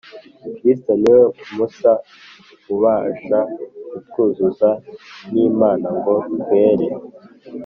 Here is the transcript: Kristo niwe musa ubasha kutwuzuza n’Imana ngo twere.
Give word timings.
Kristo 0.55 0.91
niwe 1.01 1.21
musa 1.55 1.91
ubasha 2.73 3.39
kutwuzuza 3.89 4.69
n’Imana 5.33 5.87
ngo 5.97 6.13
twere. 6.39 6.87